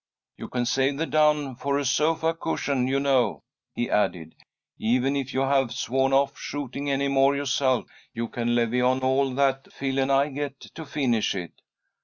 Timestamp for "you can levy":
8.11-8.81